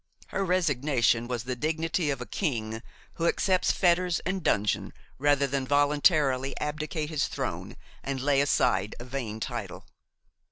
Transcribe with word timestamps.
Her 0.29 0.43
resignation 0.43 1.27
was 1.27 1.43
the 1.43 1.55
dignity 1.55 2.09
of 2.09 2.21
a 2.21 2.25
king 2.25 2.81
who 3.17 3.27
accepts 3.27 3.71
fetters 3.71 4.19
and 4.21 4.37
a 4.37 4.39
dungeon 4.39 4.93
rather 5.19 5.45
than 5.45 5.67
voluntarily 5.67 6.59
abdicate 6.59 7.11
his 7.11 7.27
throne 7.27 7.77
and 8.03 8.19
lay 8.19 8.41
aside 8.41 8.95
a 8.99 9.05
vain 9.05 9.39
title. 9.39 9.85